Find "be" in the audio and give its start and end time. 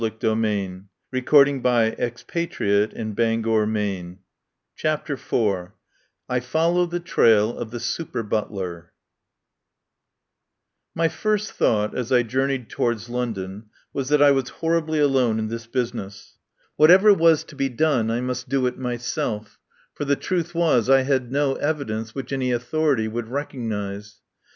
17.55-17.69